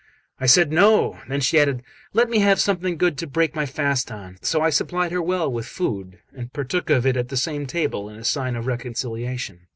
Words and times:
I 0.39 0.47
said, 0.47 0.71
"No!" 0.71 1.19
Then 1.27 1.41
she 1.41 1.59
added: 1.59 1.83
"Let 2.11 2.27
me 2.27 2.39
have 2.39 2.59
something 2.59 2.97
good 2.97 3.19
to 3.19 3.27
break 3.27 3.53
my 3.53 3.67
fast 3.67 4.11
on." 4.11 4.39
So 4.41 4.59
I 4.59 4.71
supplied 4.71 5.11
her 5.11 5.21
well 5.21 5.51
with 5.51 5.67
food, 5.67 6.17
and 6.35 6.51
partook 6.51 6.89
of 6.89 7.05
it 7.05 7.15
at 7.17 7.27
the 7.29 7.37
same 7.37 7.67
table 7.67 8.09
in 8.09 8.23
sign 8.23 8.55
of 8.55 8.65
reconciliation. 8.65 9.67